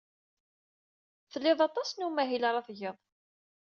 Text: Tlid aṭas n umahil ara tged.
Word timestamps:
Tlid 1.31 1.59
aṭas 1.67 1.89
n 1.93 2.05
umahil 2.07 2.43
ara 2.49 2.65
tged. 2.67 2.97